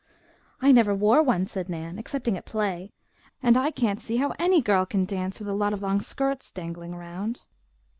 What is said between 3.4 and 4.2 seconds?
and I can't see